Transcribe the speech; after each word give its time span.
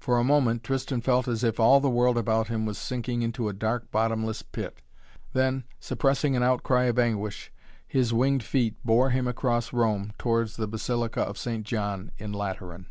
For 0.00 0.18
a 0.18 0.24
moment 0.24 0.64
Tristan 0.64 1.00
felt 1.00 1.28
as 1.28 1.44
if 1.44 1.60
all 1.60 1.78
the 1.78 1.88
world 1.88 2.18
about 2.18 2.48
him 2.48 2.66
was 2.66 2.76
sinking 2.76 3.22
into 3.22 3.48
a 3.48 3.52
dark 3.52 3.88
bottomless 3.92 4.42
pit. 4.42 4.82
Then, 5.32 5.62
suppressing 5.78 6.34
an 6.34 6.42
outcry 6.42 6.86
of 6.86 6.98
anguish, 6.98 7.52
his 7.86 8.12
winged 8.12 8.42
feet 8.42 8.74
bore 8.84 9.10
him 9.10 9.28
across 9.28 9.72
Rome 9.72 10.12
towards 10.18 10.56
the 10.56 10.66
Basilica 10.66 11.20
of 11.22 11.38
St. 11.38 11.64
John 11.64 12.10
in 12.18 12.32
Lateran. 12.32 12.86